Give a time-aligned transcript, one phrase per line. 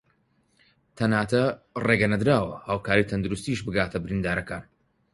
[0.97, 1.43] تەناتە
[1.87, 4.63] رێگە نەدراوە هاوکاری تەندروستیش بگاتە بریندارەکان